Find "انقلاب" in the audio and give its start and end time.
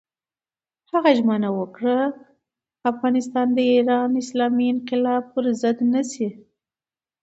4.73-5.23